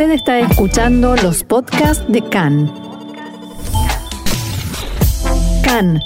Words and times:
Usted 0.00 0.14
está 0.14 0.38
escuchando 0.38 1.14
los 1.14 1.44
podcasts 1.44 2.02
de 2.08 2.26
CAN. 2.26 2.72
CAN, 5.62 6.00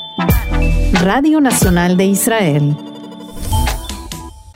Radio 0.95 1.41
Nacional 1.41 1.97
de 1.97 2.07
Israel. 2.07 2.77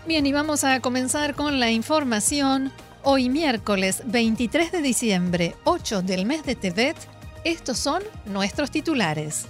Bien, 0.08 0.26
y 0.26 0.32
vamos 0.32 0.64
a 0.64 0.80
comenzar 0.80 1.36
con 1.36 1.60
la 1.60 1.70
información. 1.70 2.72
Hoy 3.04 3.28
miércoles 3.28 4.02
23 4.06 4.72
de 4.72 4.82
diciembre, 4.82 5.54
8 5.62 6.02
del 6.02 6.26
mes 6.26 6.42
de 6.42 6.56
Tebet, 6.56 6.96
estos 7.44 7.78
son 7.78 8.02
nuestros 8.26 8.72
titulares. 8.72 9.46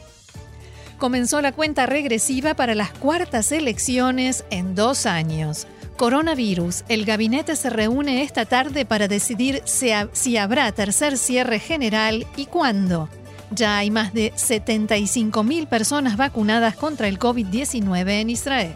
Comenzó 0.98 1.40
la 1.40 1.52
cuenta 1.52 1.86
regresiva 1.86 2.52
para 2.52 2.74
las 2.74 2.90
cuartas 2.90 3.52
elecciones 3.52 4.44
en 4.50 4.74
dos 4.74 5.06
años. 5.06 5.66
Coronavirus. 5.98 6.84
El 6.88 7.04
gabinete 7.04 7.56
se 7.56 7.70
reúne 7.70 8.22
esta 8.22 8.46
tarde 8.46 8.86
para 8.86 9.08
decidir 9.08 9.62
si 9.64 10.36
habrá 10.36 10.70
tercer 10.70 11.18
cierre 11.18 11.58
general 11.58 12.24
y 12.36 12.46
cuándo. 12.46 13.08
Ya 13.50 13.78
hay 13.78 13.90
más 13.90 14.14
de 14.14 14.32
75.000 14.32 15.66
personas 15.66 16.16
vacunadas 16.16 16.76
contra 16.76 17.08
el 17.08 17.18
COVID-19 17.18 18.08
en 18.20 18.30
Israel. 18.30 18.74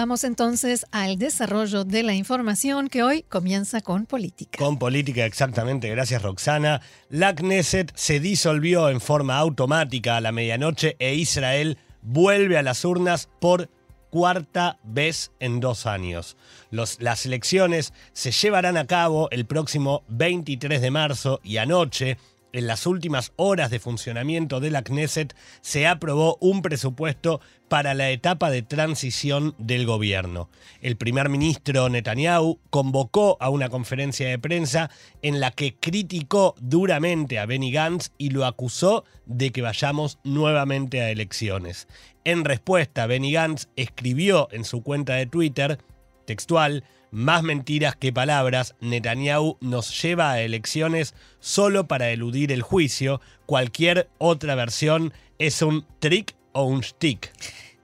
Vamos 0.00 0.22
entonces 0.22 0.86
al 0.92 1.18
desarrollo 1.18 1.82
de 1.82 2.04
la 2.04 2.14
información 2.14 2.86
que 2.86 3.02
hoy 3.02 3.24
comienza 3.24 3.80
con 3.80 4.06
política. 4.06 4.56
Con 4.56 4.78
política, 4.78 5.26
exactamente. 5.26 5.90
Gracias, 5.90 6.22
Roxana. 6.22 6.80
La 7.10 7.34
Knesset 7.34 7.90
se 7.96 8.20
disolvió 8.20 8.90
en 8.90 9.00
forma 9.00 9.38
automática 9.38 10.16
a 10.16 10.20
la 10.20 10.30
medianoche 10.30 10.94
e 11.00 11.16
Israel 11.16 11.78
vuelve 12.00 12.56
a 12.56 12.62
las 12.62 12.84
urnas 12.84 13.28
por 13.40 13.70
cuarta 14.08 14.78
vez 14.84 15.32
en 15.40 15.58
dos 15.58 15.84
años. 15.84 16.36
las 16.70 17.26
elecciones 17.26 17.92
se 18.12 18.30
llevarán 18.30 18.76
a 18.76 18.86
cabo 18.86 19.28
el 19.32 19.46
próximo 19.46 20.04
23 20.10 20.80
de 20.80 20.92
marzo 20.92 21.40
y 21.42 21.56
anoche 21.56 22.18
en 22.52 22.66
las 22.66 22.86
últimas 22.86 23.32
horas 23.36 23.70
de 23.70 23.80
funcionamiento 23.80 24.60
de 24.60 24.70
la 24.70 24.82
Knesset 24.82 25.34
se 25.60 25.86
aprobó 25.86 26.38
un 26.40 26.62
presupuesto 26.62 27.40
para 27.68 27.94
la 27.94 28.10
etapa 28.10 28.50
de 28.50 28.62
transición 28.62 29.54
del 29.58 29.86
gobierno. 29.86 30.48
El 30.80 30.96
primer 30.96 31.28
ministro 31.28 31.88
Netanyahu 31.88 32.60
convocó 32.70 33.36
a 33.40 33.50
una 33.50 33.68
conferencia 33.68 34.28
de 34.28 34.38
prensa 34.38 34.90
en 35.22 35.40
la 35.40 35.50
que 35.50 35.76
criticó 35.76 36.54
duramente 36.60 37.38
a 37.38 37.46
Benny 37.46 37.70
Gantz 37.70 38.10
y 38.16 38.30
lo 38.30 38.46
acusó 38.46 39.04
de 39.26 39.50
que 39.50 39.62
vayamos 39.62 40.18
nuevamente 40.24 41.02
a 41.02 41.10
elecciones. 41.10 41.88
En 42.24 42.44
respuesta, 42.44 43.06
Benny 43.06 43.32
Gantz 43.32 43.68
escribió 43.76 44.48
en 44.50 44.64
su 44.64 44.82
cuenta 44.82 45.14
de 45.14 45.26
Twitter, 45.26 45.78
textual, 46.24 46.84
más 47.10 47.42
mentiras 47.42 47.96
que 47.96 48.12
palabras, 48.12 48.74
Netanyahu 48.80 49.56
nos 49.60 50.02
lleva 50.02 50.32
a 50.32 50.40
elecciones 50.40 51.14
solo 51.40 51.86
para 51.86 52.10
eludir 52.10 52.52
el 52.52 52.62
juicio. 52.62 53.20
Cualquier 53.46 54.08
otra 54.18 54.54
versión 54.54 55.12
es 55.38 55.62
un 55.62 55.86
trick 56.00 56.34
o 56.52 56.64
un 56.64 56.82
stick. 56.82 57.32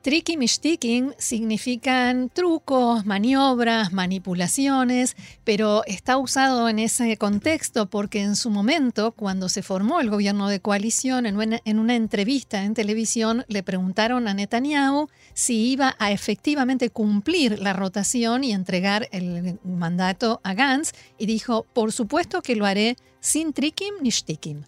Tricky 0.04 0.36
mishtiking 0.36 1.14
significan 1.16 2.28
trucos, 2.28 3.06
maniobras, 3.06 3.94
manipulaciones, 3.94 5.16
pero 5.44 5.82
está 5.86 6.18
usado 6.18 6.68
en 6.68 6.78
ese 6.78 7.16
contexto 7.16 7.86
porque 7.88 8.20
en 8.20 8.36
su 8.36 8.50
momento, 8.50 9.12
cuando 9.12 9.48
se 9.48 9.62
formó 9.62 10.00
el 10.00 10.10
gobierno 10.10 10.50
de 10.50 10.60
coalición, 10.60 11.24
en 11.24 11.78
una 11.78 11.96
entrevista 11.96 12.64
en 12.64 12.74
televisión, 12.74 13.46
le 13.48 13.62
preguntaron 13.62 14.28
a 14.28 14.34
Netanyahu 14.34 15.08
si 15.34 15.72
iba 15.72 15.96
a 15.98 16.12
efectivamente 16.12 16.90
cumplir 16.90 17.58
la 17.58 17.72
rotación 17.72 18.44
y 18.44 18.52
entregar 18.52 19.08
el 19.12 19.58
mandato 19.64 20.40
a 20.44 20.54
Gantz, 20.54 20.92
y 21.18 21.26
dijo, 21.26 21.66
por 21.72 21.92
supuesto 21.92 22.40
que 22.40 22.56
lo 22.56 22.64
haré 22.66 22.96
sin 23.20 23.52
trikim 23.52 23.94
ni 24.00 24.10
shtikim. 24.10 24.62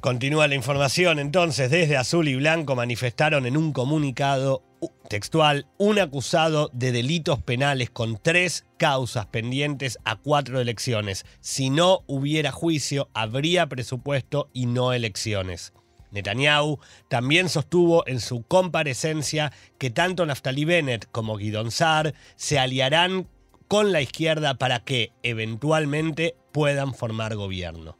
Continúa 0.00 0.46
la 0.46 0.54
información 0.54 1.18
entonces, 1.18 1.70
desde 1.70 1.96
Azul 1.96 2.28
y 2.28 2.36
Blanco 2.36 2.76
manifestaron 2.76 3.46
en 3.46 3.56
un 3.56 3.72
comunicado 3.72 4.62
textual 5.08 5.66
un 5.76 5.98
acusado 5.98 6.70
de 6.72 6.92
delitos 6.92 7.42
penales 7.42 7.90
con 7.90 8.16
tres 8.16 8.64
causas 8.76 9.26
pendientes 9.26 9.98
a 10.04 10.14
cuatro 10.14 10.60
elecciones. 10.60 11.24
Si 11.40 11.70
no 11.70 12.04
hubiera 12.06 12.52
juicio, 12.52 13.08
habría 13.12 13.66
presupuesto 13.66 14.50
y 14.52 14.66
no 14.66 14.92
elecciones. 14.92 15.72
Netanyahu 16.10 16.78
también 17.08 17.48
sostuvo 17.48 18.06
en 18.06 18.20
su 18.20 18.42
comparecencia 18.42 19.52
que 19.78 19.90
tanto 19.90 20.24
Naftali 20.26 20.64
Bennett 20.64 21.08
como 21.10 21.36
Guidon 21.36 21.70
Saar 21.70 22.14
se 22.36 22.58
aliarán 22.58 23.26
con 23.68 23.92
la 23.92 24.00
izquierda 24.00 24.54
para 24.54 24.80
que 24.80 25.12
eventualmente 25.22 26.34
puedan 26.52 26.94
formar 26.94 27.36
gobierno. 27.36 27.96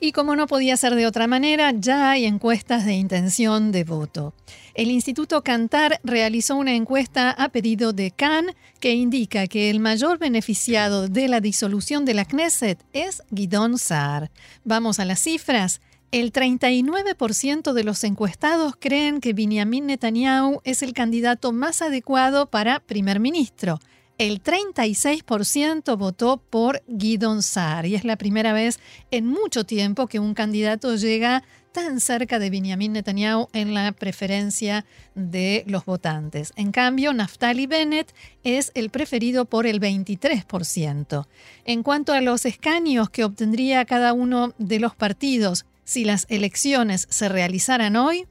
Y 0.00 0.12
como 0.12 0.36
no 0.36 0.46
podía 0.46 0.76
ser 0.76 0.94
de 0.94 1.06
otra 1.06 1.26
manera, 1.26 1.72
ya 1.76 2.12
hay 2.12 2.24
encuestas 2.24 2.86
de 2.86 2.94
intención 2.94 3.72
de 3.72 3.82
voto. 3.82 4.32
El 4.74 4.92
Instituto 4.92 5.42
Cantar 5.42 6.00
realizó 6.04 6.54
una 6.54 6.74
encuesta 6.74 7.32
a 7.32 7.48
pedido 7.48 7.92
de 7.92 8.12
Cannes 8.12 8.54
que 8.78 8.92
indica 8.92 9.48
que 9.48 9.70
el 9.70 9.80
mayor 9.80 10.18
beneficiado 10.18 11.08
de 11.08 11.26
la 11.26 11.40
disolución 11.40 12.04
de 12.04 12.14
la 12.14 12.24
Knesset 12.24 12.80
es 12.92 13.24
Guidón 13.30 13.76
Saar. 13.76 14.30
Vamos 14.62 15.00
a 15.00 15.04
las 15.04 15.18
cifras. 15.18 15.80
El 16.10 16.32
39% 16.32 17.72
de 17.72 17.84
los 17.84 18.02
encuestados 18.04 18.74
creen 18.78 19.20
que 19.20 19.34
Benjamin 19.34 19.86
Netanyahu 19.86 20.60
es 20.64 20.82
el 20.82 20.94
candidato 20.94 21.52
más 21.52 21.82
adecuado 21.82 22.46
para 22.46 22.80
primer 22.80 23.20
ministro 23.20 23.78
el 24.18 24.42
36% 24.42 25.96
votó 25.96 26.38
por 26.38 26.82
Guidon 26.88 27.42
Saar 27.42 27.86
y 27.86 27.94
es 27.94 28.04
la 28.04 28.16
primera 28.16 28.52
vez 28.52 28.80
en 29.12 29.26
mucho 29.26 29.64
tiempo 29.64 30.08
que 30.08 30.18
un 30.18 30.34
candidato 30.34 30.96
llega 30.96 31.44
tan 31.70 32.00
cerca 32.00 32.40
de 32.40 32.50
Benjamin 32.50 32.94
Netanyahu 32.94 33.48
en 33.52 33.74
la 33.74 33.92
preferencia 33.92 34.84
de 35.14 35.62
los 35.68 35.84
votantes. 35.84 36.52
En 36.56 36.72
cambio, 36.72 37.12
Naftali 37.12 37.68
Bennett 37.68 38.12
es 38.42 38.72
el 38.74 38.90
preferido 38.90 39.44
por 39.44 39.66
el 39.66 39.80
23%. 39.80 41.26
En 41.64 41.84
cuanto 41.84 42.12
a 42.12 42.20
los 42.20 42.44
escaños 42.44 43.10
que 43.10 43.22
obtendría 43.22 43.84
cada 43.84 44.12
uno 44.12 44.52
de 44.58 44.80
los 44.80 44.96
partidos 44.96 45.64
si 45.88 46.04
las 46.04 46.26
elecciones 46.28 47.06
se 47.08 47.30
realizaran 47.30 47.96
hoy, 47.96 48.26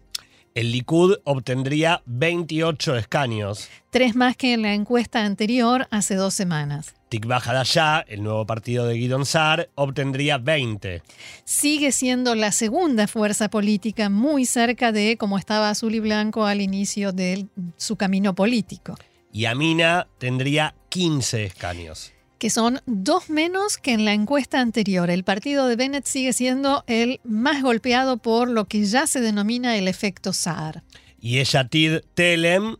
el 0.53 0.71
Likud 0.71 1.15
obtendría 1.23 2.03
28 2.05 2.95
escaños. 2.97 3.67
Tres 3.89 4.15
más 4.15 4.37
que 4.37 4.53
en 4.53 4.61
la 4.61 4.75
encuesta 4.75 5.25
anterior 5.25 5.87
hace 5.89 6.13
dos 6.13 6.35
semanas. 6.35 6.93
Tikva 7.09 7.37
Hadashah, 7.37 8.01
el 8.01 8.21
nuevo 8.21 8.45
partido 8.45 8.85
de 8.85 8.93
Guidon 8.93 9.25
Sar, 9.25 9.71
obtendría 9.73 10.37
20. 10.37 11.01
Sigue 11.45 11.91
siendo 11.91 12.35
la 12.35 12.51
segunda 12.51 13.07
fuerza 13.07 13.49
política 13.49 14.09
muy 14.09 14.45
cerca 14.45 14.91
de 14.91 15.17
como 15.17 15.39
estaba 15.39 15.71
Azul 15.71 15.95
y 15.95 15.99
Blanco 15.99 16.45
al 16.45 16.61
inicio 16.61 17.11
de 17.11 17.47
su 17.77 17.95
camino 17.95 18.35
político. 18.35 18.95
Y 19.33 19.45
Amina 19.45 20.07
tendría 20.19 20.75
15 20.89 21.45
escaños 21.45 22.13
que 22.37 22.49
son 22.49 22.81
dos 22.85 23.29
menos 23.29 23.77
que 23.77 23.93
en 23.93 24.05
la 24.05 24.13
encuesta 24.13 24.59
anterior. 24.59 25.09
El 25.09 25.23
partido 25.23 25.67
de 25.67 25.75
Bennett 25.75 26.05
sigue 26.05 26.33
siendo 26.33 26.83
el 26.87 27.19
más 27.23 27.61
golpeado 27.61 28.17
por 28.17 28.49
lo 28.49 28.65
que 28.65 28.85
ya 28.85 29.07
se 29.07 29.21
denomina 29.21 29.77
el 29.77 29.87
efecto 29.87 30.33
Saar. 30.33 30.83
Y 31.19 31.43
Tid 31.43 32.01
Telem, 32.13 32.77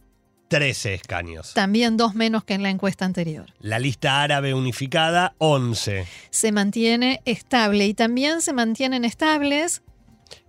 13 0.47 0.93
escaños. 0.93 1.53
También 1.53 1.97
dos 1.97 2.15
menos 2.15 2.43
que 2.43 2.53
en 2.53 2.63
la 2.63 2.69
encuesta 2.69 3.05
anterior. 3.05 3.47
La 3.59 3.79
lista 3.79 4.21
árabe 4.21 4.53
unificada, 4.53 5.33
11. 5.39 6.05
Se 6.29 6.51
mantiene 6.51 7.21
estable 7.25 7.85
y 7.87 7.93
también 7.93 8.41
se 8.41 8.53
mantienen 8.53 9.05
estables. 9.05 9.81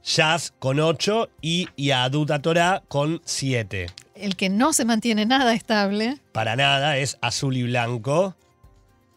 Jazz 0.04 0.52
con 0.58 0.81
8 0.81 1.28
y 1.40 1.69
Yadut 1.76 2.31
Torah 2.43 2.82
con 2.88 3.20
7. 3.25 3.87
El 4.14 4.37
que 4.37 4.49
no 4.49 4.72
se 4.72 4.84
mantiene 4.84 5.26
nada 5.26 5.54
estable. 5.54 6.19
Para 6.32 6.56
nada, 6.56 6.99
es 6.99 7.19
azul 7.20 7.56
y 7.56 7.64
blanco 7.64 8.37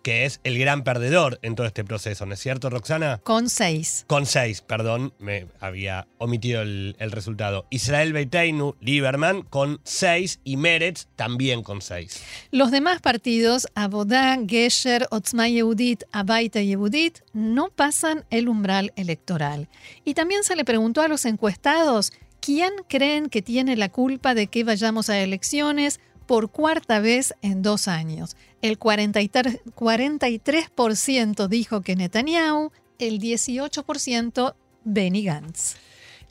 que 0.01 0.25
es 0.25 0.39
el 0.43 0.57
gran 0.57 0.83
perdedor 0.83 1.39
en 1.41 1.55
todo 1.55 1.67
este 1.67 1.83
proceso, 1.83 2.25
¿no 2.25 2.33
es 2.33 2.39
cierto, 2.39 2.69
Roxana? 2.69 3.19
Con 3.23 3.49
seis. 3.49 4.05
Con 4.07 4.25
seis, 4.25 4.61
perdón, 4.61 5.13
me 5.19 5.47
había 5.59 6.07
omitido 6.17 6.61
el, 6.61 6.95
resultado. 7.11 7.65
Israel 7.69 8.13
Beiteinu, 8.13 8.75
Lieberman, 8.79 9.41
con 9.43 9.81
seis 9.83 10.39
y 10.43 10.57
Meretz 10.57 11.07
también 11.15 11.61
con 11.63 11.81
seis. 11.81 12.21
Los 12.51 12.71
demás 12.71 13.01
partidos, 13.01 13.67
Abodá, 13.75 14.37
Gesher, 14.47 15.07
Otzma 15.11 15.49
Yehudit, 15.49 16.03
Abaita 16.11 16.61
Yehudit, 16.61 17.19
no 17.33 17.69
pasan 17.69 18.25
el 18.29 18.47
umbral 18.47 18.93
electoral. 18.95 19.67
Y 20.05 20.13
también 20.13 20.43
se 20.43 20.55
le 20.55 20.63
preguntó 20.63 21.01
a 21.01 21.07
los 21.07 21.25
encuestados, 21.25 22.13
¿quién 22.39 22.71
creen 22.87 23.29
que 23.29 23.41
tiene 23.41 23.75
la 23.75 23.89
culpa 23.89 24.33
de 24.33 24.47
que 24.47 24.63
vayamos 24.63 25.09
a 25.09 25.19
elecciones? 25.19 25.99
Por 26.31 26.49
cuarta 26.49 27.01
vez 27.01 27.35
en 27.41 27.61
dos 27.61 27.89
años. 27.89 28.37
El 28.61 28.79
43% 28.79 31.47
dijo 31.49 31.81
que 31.81 31.97
Netanyahu, 31.97 32.71
el 32.99 33.19
18% 33.19 34.55
Benny 34.85 35.25
Gantz. 35.25 35.75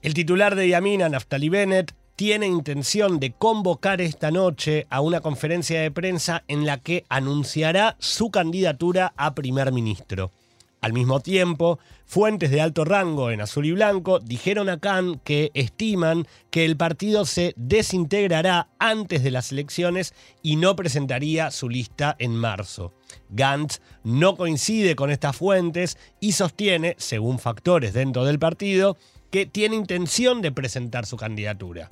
El 0.00 0.14
titular 0.14 0.54
de 0.54 0.70
Yamina, 0.70 1.10
Naftali 1.10 1.50
Bennett, 1.50 1.92
tiene 2.16 2.46
intención 2.46 3.20
de 3.20 3.32
convocar 3.32 4.00
esta 4.00 4.30
noche 4.30 4.86
a 4.88 5.02
una 5.02 5.20
conferencia 5.20 5.82
de 5.82 5.90
prensa 5.90 6.44
en 6.48 6.64
la 6.64 6.78
que 6.78 7.04
anunciará 7.10 7.96
su 7.98 8.30
candidatura 8.30 9.12
a 9.18 9.34
primer 9.34 9.70
ministro. 9.70 10.30
Al 10.80 10.94
mismo 10.94 11.20
tiempo, 11.20 11.78
fuentes 12.06 12.50
de 12.50 12.62
alto 12.62 12.86
rango 12.86 13.30
en 13.30 13.42
azul 13.42 13.66
y 13.66 13.72
blanco 13.72 14.18
dijeron 14.18 14.70
a 14.70 14.80
Khan 14.80 15.20
que 15.22 15.50
estiman 15.52 16.26
que 16.50 16.64
el 16.64 16.78
partido 16.78 17.26
se 17.26 17.52
desintegrará 17.56 18.68
antes 18.78 19.22
de 19.22 19.30
las 19.30 19.52
elecciones 19.52 20.14
y 20.42 20.56
no 20.56 20.76
presentaría 20.76 21.50
su 21.50 21.68
lista 21.68 22.16
en 22.18 22.34
marzo. 22.34 22.94
Gantz 23.28 23.80
no 24.04 24.36
coincide 24.36 24.96
con 24.96 25.10
estas 25.10 25.36
fuentes 25.36 25.98
y 26.18 26.32
sostiene, 26.32 26.94
según 26.98 27.38
factores 27.38 27.92
dentro 27.92 28.24
del 28.24 28.38
partido, 28.38 28.96
que 29.30 29.44
tiene 29.44 29.76
intención 29.76 30.40
de 30.40 30.50
presentar 30.50 31.04
su 31.04 31.18
candidatura. 31.18 31.90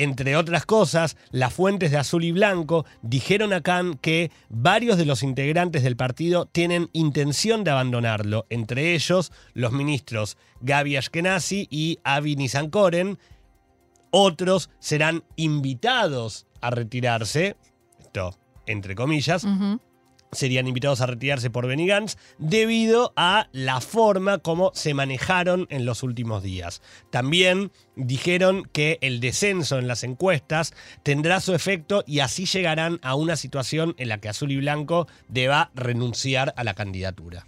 Entre 0.00 0.34
otras 0.34 0.64
cosas, 0.64 1.18
las 1.30 1.52
fuentes 1.52 1.90
de 1.90 1.98
azul 1.98 2.24
y 2.24 2.32
blanco 2.32 2.86
dijeron 3.02 3.52
a 3.52 3.60
Khan 3.60 3.98
que 3.98 4.30
varios 4.48 4.96
de 4.96 5.04
los 5.04 5.22
integrantes 5.22 5.82
del 5.82 5.94
partido 5.94 6.46
tienen 6.46 6.88
intención 6.94 7.64
de 7.64 7.72
abandonarlo, 7.72 8.46
entre 8.48 8.94
ellos 8.94 9.30
los 9.52 9.72
ministros 9.72 10.38
Gaby 10.62 10.96
Ashkenazi 10.96 11.68
y 11.70 11.98
Avi 12.02 12.34
Nisankoren. 12.34 13.18
Otros 14.10 14.70
serán 14.78 15.22
invitados 15.36 16.46
a 16.62 16.70
retirarse, 16.70 17.58
esto 17.98 18.38
entre 18.64 18.94
comillas, 18.94 19.46
serían 20.32 20.68
invitados 20.68 21.00
a 21.00 21.06
retirarse 21.06 21.50
por 21.50 21.66
Benny 21.66 21.86
Gantz 21.86 22.16
debido 22.38 23.12
a 23.16 23.48
la 23.52 23.80
forma 23.80 24.38
como 24.38 24.70
se 24.74 24.94
manejaron 24.94 25.66
en 25.70 25.84
los 25.84 26.02
últimos 26.02 26.42
días. 26.42 26.82
También 27.10 27.72
dijeron 27.96 28.68
que 28.72 28.98
el 29.00 29.20
descenso 29.20 29.78
en 29.78 29.88
las 29.88 30.04
encuestas 30.04 30.72
tendrá 31.02 31.40
su 31.40 31.54
efecto 31.54 32.04
y 32.06 32.20
así 32.20 32.46
llegarán 32.46 32.98
a 33.02 33.14
una 33.14 33.36
situación 33.36 33.94
en 33.98 34.08
la 34.08 34.18
que 34.18 34.28
Azul 34.28 34.52
y 34.52 34.56
Blanco 34.56 35.06
deba 35.28 35.70
renunciar 35.74 36.54
a 36.56 36.64
la 36.64 36.74
candidatura. 36.74 37.46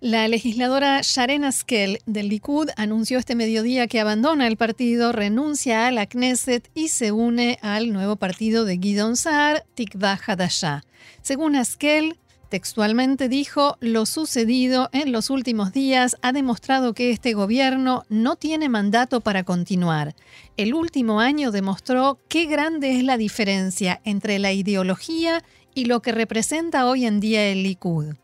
La 0.00 0.28
legisladora 0.28 1.00
Sharen 1.02 1.42
Askel 1.42 1.98
del 2.06 2.28
Likud 2.28 2.68
anunció 2.76 3.18
este 3.18 3.34
mediodía 3.34 3.88
que 3.88 3.98
abandona 3.98 4.46
el 4.46 4.56
partido, 4.56 5.10
renuncia 5.10 5.88
a 5.88 5.90
la 5.90 6.06
Knesset 6.06 6.70
y 6.72 6.86
se 6.86 7.10
une 7.10 7.58
al 7.62 7.92
nuevo 7.92 8.14
partido 8.14 8.64
de 8.64 8.78
Gidon 8.78 9.16
Saar, 9.16 9.66
Tikva 9.74 10.16
Hadashah. 10.24 10.84
Según 11.20 11.56
Askel, 11.56 12.16
textualmente 12.48 13.28
dijo, 13.28 13.76
lo 13.80 14.06
sucedido 14.06 14.88
en 14.92 15.10
los 15.10 15.30
últimos 15.30 15.72
días 15.72 16.16
ha 16.22 16.30
demostrado 16.30 16.94
que 16.94 17.10
este 17.10 17.34
gobierno 17.34 18.04
no 18.08 18.36
tiene 18.36 18.68
mandato 18.68 19.20
para 19.20 19.42
continuar. 19.42 20.14
El 20.56 20.74
último 20.74 21.18
año 21.18 21.50
demostró 21.50 22.20
qué 22.28 22.44
grande 22.44 22.96
es 22.96 23.02
la 23.02 23.16
diferencia 23.16 24.00
entre 24.04 24.38
la 24.38 24.52
ideología 24.52 25.42
y 25.74 25.86
lo 25.86 26.02
que 26.02 26.12
representa 26.12 26.86
hoy 26.86 27.04
en 27.04 27.18
día 27.18 27.48
el 27.48 27.64
Likud. 27.64 28.14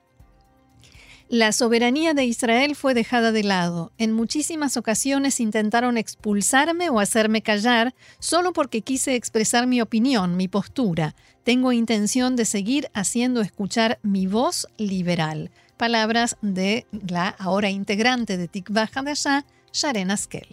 La 1.35 1.51
soberanía 1.51 2.15
de 2.15 2.25
Israel 2.25 2.77
fue 2.77 2.95
dejada 2.95 3.33
de 3.33 3.43
lado. 3.43 3.91
En 3.99 4.13
muchísimas 4.13 4.77
ocasiones 4.77 5.41
intentaron 5.41 5.99
expulsarme 5.99 6.91
o 6.91 7.01
hacerme 7.01 7.43
callar 7.43 7.93
solo 8.21 8.53
porque 8.53 8.83
quise 8.83 9.17
expresar 9.17 9.67
mi 9.67 9.81
opinión, 9.81 10.37
mi 10.37 10.47
postura. 10.47 11.17
Tengo 11.43 11.73
intención 11.73 12.37
de 12.37 12.45
seguir 12.45 12.89
haciendo 12.95 13.41
escuchar 13.41 13.99
mi 14.05 14.29
voz 14.29 14.69
liberal. 14.79 15.51
Palabras 15.77 16.37
de 16.41 16.87
la 17.05 17.31
ahora 17.31 17.69
integrante 17.69 18.37
de 18.37 18.47
Tikva 18.47 18.89
Hadashah, 18.95 19.45
Sharen 19.73 20.13
Askel. 20.13 20.47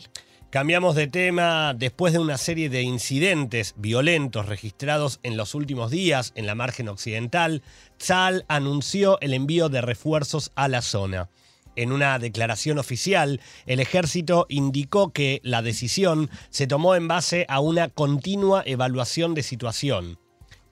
Cambiamos 0.51 0.95
de 0.95 1.07
tema 1.07 1.73
después 1.73 2.11
de 2.11 2.19
una 2.19 2.37
serie 2.37 2.67
de 2.69 2.81
incidentes 2.81 3.73
violentos 3.77 4.47
registrados 4.47 5.21
en 5.23 5.37
los 5.37 5.55
últimos 5.55 5.91
días 5.91 6.33
en 6.35 6.45
la 6.45 6.55
margen 6.55 6.89
occidental. 6.89 7.63
Tzal 7.97 8.43
anunció 8.49 9.17
el 9.21 9.33
envío 9.33 9.69
de 9.69 9.79
refuerzos 9.79 10.51
a 10.55 10.67
la 10.67 10.81
zona. 10.81 11.29
En 11.77 11.93
una 11.93 12.19
declaración 12.19 12.79
oficial, 12.79 13.39
el 13.65 13.79
ejército 13.79 14.45
indicó 14.49 15.13
que 15.13 15.39
la 15.41 15.61
decisión 15.61 16.29
se 16.49 16.67
tomó 16.67 16.95
en 16.95 17.07
base 17.07 17.45
a 17.47 17.61
una 17.61 17.87
continua 17.87 18.61
evaluación 18.65 19.33
de 19.33 19.43
situación. 19.43 20.19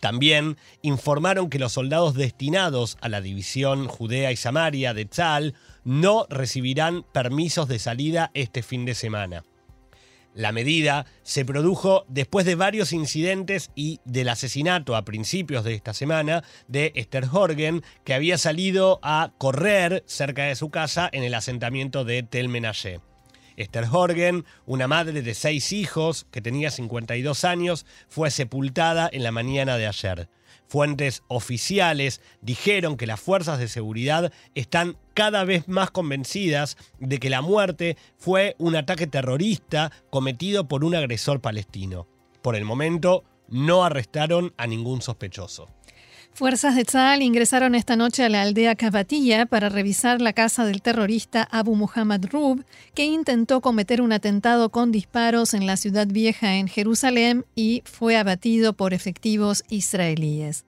También 0.01 0.57
informaron 0.81 1.49
que 1.49 1.57
los 1.57 1.71
soldados 1.71 2.15
destinados 2.15 2.97
a 2.99 3.07
la 3.07 3.21
división 3.21 3.87
Judea 3.87 4.33
y 4.33 4.35
Samaria 4.35 4.93
de 4.93 5.05
Tzal 5.05 5.53
no 5.85 6.27
recibirán 6.29 7.05
permisos 7.13 7.69
de 7.69 7.79
salida 7.79 8.29
este 8.33 8.61
fin 8.61 8.83
de 8.83 8.93
semana. 8.93 9.45
La 10.39 10.53
medida 10.53 11.05
se 11.21 11.43
produjo 11.43 12.05
después 12.07 12.45
de 12.45 12.55
varios 12.55 12.93
incidentes 12.93 13.71
y 13.75 13.99
del 14.05 14.29
asesinato 14.29 14.95
a 14.95 15.03
principios 15.03 15.65
de 15.65 15.73
esta 15.73 15.93
semana 15.93 16.45
de 16.69 16.93
Esther 16.95 17.25
Horgen, 17.29 17.83
que 18.05 18.13
había 18.13 18.37
salido 18.37 19.01
a 19.03 19.33
correr 19.37 20.01
cerca 20.07 20.45
de 20.45 20.55
su 20.55 20.69
casa 20.69 21.09
en 21.11 21.23
el 21.23 21.33
asentamiento 21.33 22.05
de 22.05 22.23
Tel 22.23 22.47
Menashe. 22.47 23.01
Esther 23.57 23.87
Horgen, 23.91 24.45
una 24.65 24.87
madre 24.87 25.23
de 25.23 25.33
seis 25.33 25.73
hijos 25.73 26.25
que 26.31 26.39
tenía 26.39 26.71
52 26.71 27.43
años, 27.43 27.85
fue 28.07 28.31
sepultada 28.31 29.09
en 29.11 29.23
la 29.23 29.33
mañana 29.33 29.75
de 29.75 29.87
ayer. 29.87 30.29
Fuentes 30.69 31.23
oficiales 31.29 32.21
dijeron 32.43 32.95
que 32.95 33.07
las 33.07 33.19
fuerzas 33.19 33.57
de 33.57 33.67
seguridad 33.67 34.31
están 34.53 34.97
cada 35.15 35.43
vez 35.43 35.67
más 35.67 35.89
convencidas 35.89 36.77
de 36.99 37.17
que 37.17 37.31
la 37.31 37.41
muerte 37.41 37.97
fue 38.19 38.55
un 38.59 38.75
ataque 38.75 39.07
terrorista 39.07 39.91
cometido 40.11 40.67
por 40.67 40.83
un 40.85 40.93
agresor 40.93 41.41
palestino. 41.41 42.07
Por 42.43 42.55
el 42.55 42.65
momento, 42.65 43.23
no 43.47 43.83
arrestaron 43.83 44.53
a 44.57 44.67
ningún 44.67 45.01
sospechoso. 45.01 45.67
Fuerzas 46.33 46.75
de 46.75 46.85
Tzal 46.85 47.21
ingresaron 47.21 47.75
esta 47.75 47.97
noche 47.97 48.23
a 48.23 48.29
la 48.29 48.41
aldea 48.43 48.75
Cabatilla 48.75 49.45
para 49.45 49.67
revisar 49.67 50.21
la 50.21 50.31
casa 50.31 50.65
del 50.65 50.81
terrorista 50.81 51.43
Abu 51.51 51.75
Muhammad 51.75 52.25
Rub, 52.31 52.63
que 52.93 53.05
intentó 53.05 53.59
cometer 53.59 54.01
un 54.01 54.13
atentado 54.13 54.69
con 54.69 54.91
disparos 54.91 55.53
en 55.53 55.65
la 55.65 55.75
ciudad 55.75 56.07
vieja 56.07 56.55
en 56.55 56.67
Jerusalén 56.67 57.45
y 57.55 57.83
fue 57.85 58.15
abatido 58.15 58.73
por 58.73 58.93
efectivos 58.93 59.63
israelíes. 59.69 60.63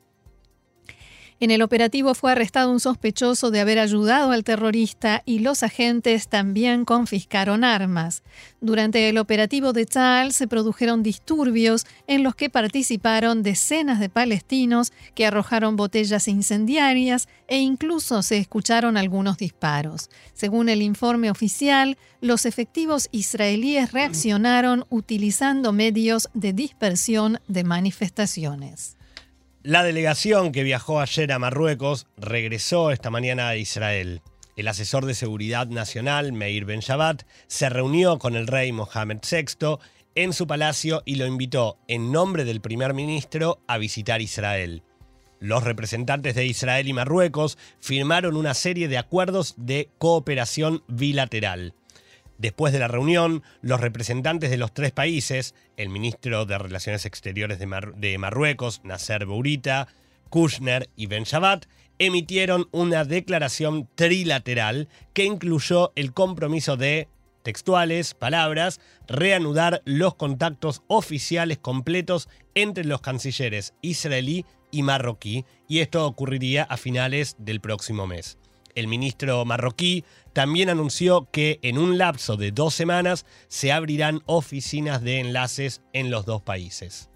En 1.41 1.49
el 1.49 1.63
operativo 1.63 2.13
fue 2.13 2.33
arrestado 2.33 2.71
un 2.71 2.79
sospechoso 2.79 3.50
de 3.50 3.62
haber 3.62 3.79
ayudado 3.79 4.29
al 4.29 4.43
terrorista 4.43 5.24
y 5.25 5.39
los 5.39 5.63
agentes 5.63 6.27
también 6.27 6.86
confiscaron 6.86 7.63
armas. 7.63 8.21
Durante 8.62 9.10
el 9.10 9.17
operativo 9.17 9.74
de 9.74 9.88
Tal 9.88 10.33
se 10.33 10.48
produjeron 10.48 11.01
disturbios 11.01 11.88
en 12.05 12.21
los 12.21 12.36
que 12.36 12.51
participaron 12.51 13.41
decenas 13.41 14.00
de 14.00 14.07
palestinos 14.07 14.93
que 15.15 15.25
arrojaron 15.25 15.75
botellas 15.77 16.27
incendiarias 16.27 17.27
e 17.48 17.57
incluso 17.57 18.21
se 18.21 18.38
escucharon 18.38 18.95
algunos 18.95 19.39
disparos. 19.39 20.12
Según 20.36 20.69
el 20.69 20.83
informe 20.83 21.31
oficial, 21.31 21.98
los 22.21 22.45
efectivos 22.45 23.10
israelíes 23.12 23.93
reaccionaron 23.93 24.86
utilizando 24.89 25.74
medios 25.74 26.29
de 26.36 26.53
dispersión 26.53 27.39
de 27.48 27.63
manifestaciones. 27.63 28.95
La 29.63 29.84
delegación 29.84 30.51
que 30.51 30.63
viajó 30.63 31.01
ayer 31.01 31.32
a 31.32 31.38
Marruecos 31.38 32.08
regresó 32.18 32.89
esta 32.89 33.12
mañana 33.12 33.48
a 33.48 33.58
Israel. 33.58 34.24
El 34.56 34.68
asesor 34.68 35.06
de 35.06 35.13
seguridad 35.13 35.68
nacional, 35.68 36.34
Meir 36.34 36.65
Ben 36.65 36.80
Shabbat, 36.80 37.27
se 37.46 37.70
reunió 37.70 38.18
con 38.18 38.36
el 38.36 38.48
rey 38.48 38.72
Mohammed 38.72 39.20
VI 39.20 39.77
en 40.15 40.34
su 40.34 40.48
palacio 40.48 41.03
y 41.06 41.15
lo 41.15 41.27
invitó, 41.27 41.77
en 41.88 42.12
nombre 42.12 42.44
del 42.44 42.60
primer 42.60 42.96
ministro, 42.96 43.60
a 43.68 43.77
visitar 43.77 44.20
Israel. 44.20 44.82
Los 45.39 45.63
representantes 45.63 46.34
de 46.34 46.48
Israel 46.48 46.88
y 46.88 46.94
Marruecos 46.94 47.60
firmaron 47.80 48.38
una 48.38 48.56
serie 48.56 48.88
de 48.88 48.98
acuerdos 48.98 49.53
de 49.58 49.91
cooperación 50.00 50.84
bilateral. 50.88 51.75
Después 52.41 52.74
de 52.74 52.79
la 52.79 52.88
reunión, 52.88 53.43
los 53.62 53.79
representantes 53.79 54.50
de 54.50 54.57
los 54.57 54.74
tres 54.74 54.91
países, 54.91 55.53
el 55.77 55.89
ministro 55.89 56.48
de 56.48 56.57
Relaciones 56.57 57.05
Exteriores 57.05 57.60
de, 57.60 58.17
Marruecos, 58.17 58.81
Nasser 58.83 59.27
Bourita, 59.27 59.88
Kushner 60.31 60.89
y 60.95 61.05
Ben 61.05 61.21
Shabbat, 61.21 61.67
emitieron 62.00 62.67
una 62.71 63.05
declaración 63.05 63.88
trilateral 63.93 64.89
que 65.13 65.25
incluyó 65.25 65.91
el 65.95 66.13
compromiso 66.13 66.77
de, 66.77 67.10
textuales, 67.43 68.15
palabras, 68.15 68.81
reanudar 69.07 69.83
los 69.86 70.15
contactos 70.15 70.81
oficiales 70.88 71.60
completos 71.60 72.27
entre 72.55 72.86
los 72.86 73.01
cancilleres 73.01 73.75
israelí 73.83 74.48
y 74.71 74.81
marroquí, 74.81 75.45
y 75.67 75.81
esto 75.81 76.07
ocurriría 76.07 76.63
a 76.63 76.77
finales 76.77 77.36
del 77.38 77.62
próximo 77.62 78.07
mes. 78.07 78.39
El 78.75 78.88
ministro 78.88 79.46
marroquí 79.46 80.04
también 80.34 80.70
anunció 80.70 81.30
que 81.32 81.60
en 81.62 81.78
un 81.78 81.98
lapso 81.98 82.38
de 82.38 82.51
dos 82.51 82.74
semanas 82.74 83.25
se 83.48 83.72
abrirán 83.72 84.24
oficinas 84.25 85.01
de 85.01 85.20
enlaces 85.20 85.82
en 85.94 86.10
los 86.10 86.25
dos 86.25 86.42
países. 86.42 87.11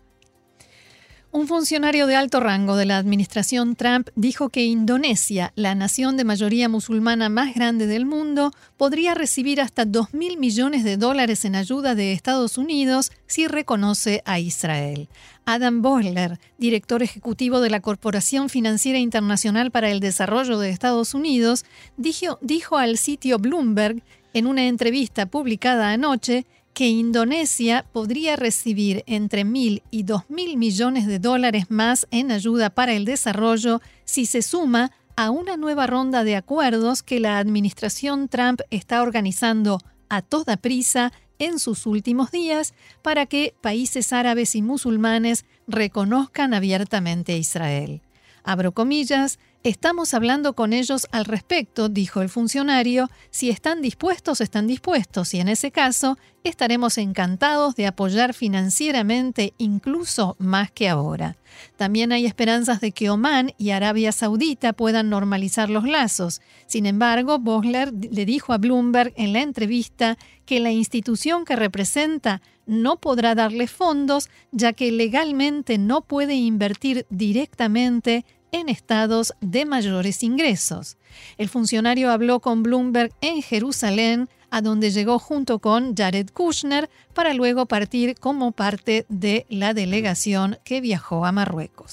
Un 1.35 1.49
funcionario 1.49 2.07
de 2.07 2.15
alto 2.15 2.39
rango 2.39 2.77
de 2.77 2.85
la 2.85 2.97
administración 2.97 3.75
Trump 3.75 4.07
dijo 4.15 4.47
que 4.47 4.63
Indonesia, 4.63 5.51
la 5.57 5.75
nación 5.75 6.15
de 6.15 6.23
mayoría 6.23 6.69
musulmana 6.69 7.27
más 7.27 7.53
grande 7.53 7.87
del 7.87 8.05
mundo, 8.05 8.53
podría 8.77 9.15
recibir 9.15 9.59
hasta 9.59 9.83
2 9.83 10.13
mil 10.13 10.37
millones 10.37 10.85
de 10.85 10.95
dólares 10.95 11.43
en 11.43 11.57
ayuda 11.57 11.93
de 11.93 12.13
Estados 12.13 12.57
Unidos 12.57 13.11
si 13.27 13.47
reconoce 13.47 14.21
a 14.23 14.39
Israel. 14.39 15.09
Adam 15.43 15.81
Boehler, 15.81 16.39
director 16.57 17.03
ejecutivo 17.03 17.59
de 17.59 17.69
la 17.69 17.81
Corporación 17.81 18.47
Financiera 18.47 18.99
Internacional 18.99 19.71
para 19.71 19.91
el 19.91 19.99
Desarrollo 19.99 20.57
de 20.57 20.69
Estados 20.69 21.13
Unidos, 21.13 21.65
dijo, 21.97 22.39
dijo 22.41 22.77
al 22.77 22.97
sitio 22.97 23.39
Bloomberg 23.39 24.01
en 24.33 24.47
una 24.47 24.67
entrevista 24.67 25.25
publicada 25.25 25.91
anoche 25.91 26.45
que 26.75 26.89
Indonesia 26.89 27.85
podría 27.93 28.35
recibir 28.35 29.03
entre 29.07 29.45
mil 29.45 29.81
y 29.91 30.03
dos 30.03 30.29
mil 30.29 30.57
millones 30.57 31.07
de 31.07 31.19
dólares 31.19 31.67
más 31.69 32.05
en 32.11 32.31
ayuda 32.31 32.69
para 32.69 32.93
el 32.93 33.05
desarrollo 33.05 33.81
si 34.03 34.25
se 34.25 34.41
suma 34.41 34.91
a 35.15 35.29
una 35.31 35.55
nueva 35.55 35.87
ronda 35.87 36.25
de 36.25 36.35
acuerdos 36.35 37.01
que 37.01 37.21
la 37.21 37.39
administración 37.39 38.27
Trump 38.27 38.59
está 38.71 39.01
organizando 39.01 39.79
a 40.09 40.21
toda 40.21 40.57
prisa 40.57 41.13
en 41.39 41.59
sus 41.59 41.85
últimos 41.85 42.29
días 42.29 42.73
para 43.01 43.25
que 43.25 43.55
países 43.61 44.11
árabes 44.11 44.53
y 44.53 44.61
musulmanes 44.61 45.45
reconozcan 45.67 46.53
abiertamente 46.53 47.33
a 47.33 47.37
Israel. 47.37 48.01
Abro 48.43 48.73
comillas, 48.73 49.39
Estamos 49.65 50.13
hablando 50.13 50.53
con 50.53 50.73
ellos 50.73 51.07
al 51.11 51.25
respecto, 51.25 51.89
dijo 51.89 52.21
el 52.21 52.29
funcionario. 52.29 53.09
Si 53.31 53.49
están 53.49 53.81
dispuestos, 53.81 54.39
están 54.39 54.67
dispuestos 54.67 55.33
y 55.33 55.39
en 55.39 55.47
ese 55.47 55.71
caso 55.71 56.19
estaremos 56.43 56.99
encantados 56.99 57.75
de 57.75 57.87
apoyar 57.87 58.35
financieramente 58.35 59.55
incluso 59.57 60.35
más 60.37 60.69
que 60.69 60.87
ahora. 60.87 61.35
También 61.77 62.11
hay 62.11 62.27
esperanzas 62.27 62.79
de 62.79 62.91
que 62.91 63.09
Omán 63.09 63.53
y 63.57 63.71
Arabia 63.71 64.11
Saudita 64.11 64.71
puedan 64.73 65.09
normalizar 65.09 65.71
los 65.71 65.85
lazos. 65.85 66.41
Sin 66.67 66.85
embargo, 66.85 67.39
Bosler 67.39 67.91
le 67.91 68.27
dijo 68.27 68.53
a 68.53 68.59
Bloomberg 68.59 69.13
en 69.15 69.33
la 69.33 69.41
entrevista 69.41 70.19
que 70.45 70.59
la 70.59 70.69
institución 70.69 71.43
que 71.43 71.55
representa 71.55 72.43
no 72.67 72.97
podrá 72.97 73.33
darle 73.33 73.65
fondos 73.65 74.29
ya 74.51 74.73
que 74.73 74.91
legalmente 74.91 75.79
no 75.79 76.01
puede 76.01 76.35
invertir 76.35 77.07
directamente 77.09 78.25
en 78.55 78.69
estados 78.69 79.33
de 79.41 79.65
mayores 79.65 80.23
ingresos. 80.23 80.95
El 81.37 81.49
funcionario 81.49 82.09
habló 82.09 82.39
con 82.39 82.63
Bloomberg 82.63 83.11
en 83.19 83.41
Jerusalén, 83.41 84.29
a 84.49 84.61
donde 84.61 84.91
llegó 84.91 85.19
junto 85.19 85.59
con 85.59 85.93
Jared 85.93 86.29
Kushner 86.29 86.89
para 87.13 87.33
luego 87.33 87.65
partir 87.65 88.15
como 88.15 88.53
parte 88.53 89.05
de 89.09 89.45
la 89.49 89.73
delegación 89.73 90.57
que 90.63 90.79
viajó 90.79 91.25
a 91.25 91.33
Marruecos. 91.33 91.91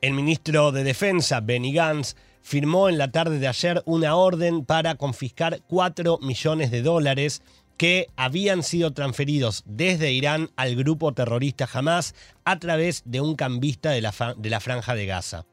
El 0.00 0.12
ministro 0.14 0.72
de 0.72 0.82
Defensa, 0.82 1.40
Benny 1.40 1.72
Gantz, 1.72 2.16
firmó 2.42 2.88
en 2.88 2.98
la 2.98 3.12
tarde 3.12 3.38
de 3.38 3.46
ayer 3.46 3.80
una 3.86 4.16
orden 4.16 4.64
para 4.64 4.96
confiscar 4.96 5.60
4 5.68 6.18
millones 6.20 6.72
de 6.72 6.82
dólares 6.82 7.42
que 7.76 8.08
habían 8.16 8.62
sido 8.62 8.92
transferidos 8.92 9.62
desde 9.66 10.12
Irán 10.12 10.50
al 10.56 10.76
grupo 10.76 11.12
terrorista 11.12 11.68
Hamas 11.72 12.14
a 12.44 12.58
través 12.58 13.02
de 13.04 13.20
un 13.20 13.34
cambista 13.34 13.90
de 13.90 14.00
la, 14.00 14.12
franja 14.60 14.94
de 14.94 15.06
Gaza. 15.06 15.46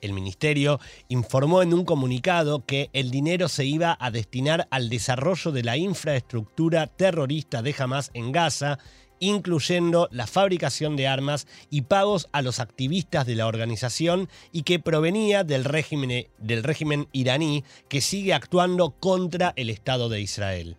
El 0.00 0.12
ministerio 0.12 0.78
informó 1.08 1.62
en 1.62 1.74
un 1.74 1.84
comunicado 1.84 2.64
que 2.64 2.90
el 2.92 3.10
dinero 3.10 3.48
se 3.48 3.64
iba 3.64 3.96
a 3.98 4.10
destinar 4.10 4.68
al 4.70 4.88
desarrollo 4.88 5.52
de 5.52 5.62
la 5.62 5.76
infraestructura 5.76 6.86
terrorista 6.86 7.62
de 7.62 7.74
Hamas 7.78 8.10
en 8.14 8.30
Gaza, 8.30 8.78
incluyendo 9.18 10.08
la 10.12 10.26
fabricación 10.26 10.96
de 10.96 11.08
armas 11.08 11.46
y 11.70 11.82
pagos 11.82 12.28
a 12.32 12.42
los 12.42 12.60
activistas 12.60 13.26
de 13.26 13.34
la 13.34 13.46
organización 13.46 14.28
y 14.52 14.62
que 14.62 14.78
provenía 14.78 15.44
del 15.44 15.64
régimen, 15.64 16.28
del 16.38 16.62
régimen 16.62 17.08
iraní 17.12 17.64
que 17.88 18.02
sigue 18.02 18.34
actuando 18.34 18.90
contra 18.90 19.54
el 19.56 19.70
Estado 19.70 20.10
de 20.10 20.20
Israel. 20.20 20.76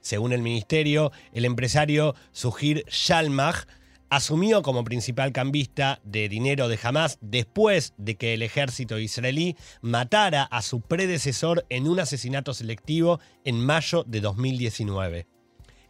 Según 0.00 0.32
el 0.32 0.42
ministerio, 0.42 1.12
el 1.32 1.44
empresario 1.44 2.14
Sujir 2.32 2.84
Shalmach 2.88 3.66
asumió 4.10 4.62
como 4.62 4.84
principal 4.84 5.32
cambista 5.32 6.00
de 6.04 6.28
dinero 6.28 6.68
de 6.68 6.78
Hamas 6.82 7.18
después 7.20 7.94
de 7.96 8.16
que 8.16 8.34
el 8.34 8.42
ejército 8.42 8.98
israelí 8.98 9.56
matara 9.80 10.42
a 10.42 10.62
su 10.62 10.80
predecesor 10.80 11.64
en 11.68 11.88
un 11.88 12.00
asesinato 12.00 12.52
selectivo 12.52 13.20
en 13.44 13.64
mayo 13.64 14.04
de 14.06 14.20
2019. 14.20 15.26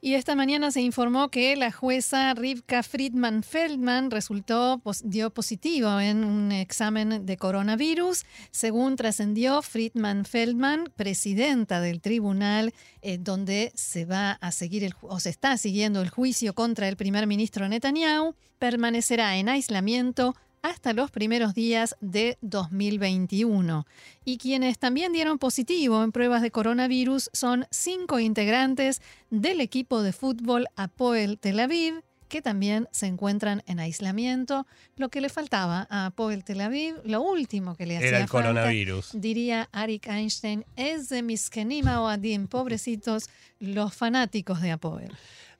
Y 0.00 0.14
esta 0.14 0.36
mañana 0.36 0.70
se 0.70 0.80
informó 0.80 1.28
que 1.28 1.56
la 1.56 1.72
jueza 1.72 2.32
Rivka 2.34 2.84
Friedman 2.84 3.42
Feldman 3.42 4.12
resultó, 4.12 4.80
dio 5.02 5.30
positivo 5.30 5.98
en 5.98 6.22
un 6.24 6.52
examen 6.52 7.26
de 7.26 7.36
coronavirus. 7.36 8.26
Según 8.52 8.94
trascendió 8.94 9.60
Friedman 9.60 10.24
Feldman, 10.24 10.92
presidenta 10.94 11.80
del 11.80 12.00
tribunal 12.00 12.72
eh, 13.00 13.18
donde 13.18 13.72
se 13.74 14.04
va 14.04 14.32
a 14.32 14.52
seguir 14.52 14.94
o 15.02 15.18
se 15.18 15.30
está 15.30 15.56
siguiendo 15.56 16.00
el 16.00 16.10
juicio 16.10 16.54
contra 16.54 16.88
el 16.88 16.96
primer 16.96 17.26
ministro 17.26 17.68
Netanyahu, 17.68 18.36
permanecerá 18.60 19.36
en 19.36 19.48
aislamiento 19.48 20.36
hasta 20.62 20.92
los 20.92 21.10
primeros 21.10 21.54
días 21.54 21.96
de 22.00 22.38
2021. 22.40 23.86
Y 24.24 24.38
quienes 24.38 24.78
también 24.78 25.12
dieron 25.12 25.38
positivo 25.38 26.02
en 26.02 26.12
pruebas 26.12 26.42
de 26.42 26.50
coronavirus 26.50 27.30
son 27.32 27.66
cinco 27.70 28.18
integrantes 28.20 29.02
del 29.30 29.60
equipo 29.60 30.02
de 30.02 30.12
fútbol 30.12 30.68
Apoel 30.76 31.38
Tel 31.38 31.60
Aviv, 31.60 32.02
que 32.28 32.40
también 32.40 32.88
se 32.92 33.06
encuentran 33.06 33.62
en 33.66 33.78
aislamiento. 33.78 34.66
Lo 34.96 35.10
que 35.10 35.20
le 35.20 35.28
faltaba 35.28 35.86
a 35.90 36.12
Poel 36.16 36.44
Tel 36.44 36.62
Aviv, 36.62 36.94
lo 37.04 37.20
último 37.20 37.76
que 37.76 37.84
le 37.84 37.98
hacía 37.98 38.08
Era 38.08 38.18
el 38.20 38.28
falta, 38.28 38.48
coronavirus. 38.48 39.10
diría 39.12 39.68
Arik 39.70 40.06
Einstein, 40.08 40.64
es 40.76 41.10
de 41.10 41.22
mis 41.22 41.50
Kenima 41.50 42.00
o 42.00 42.08
Adim, 42.08 42.46
pobrecitos 42.46 43.28
los 43.60 43.94
fanáticos 43.94 44.62
de 44.62 44.70
Apoel. 44.70 45.12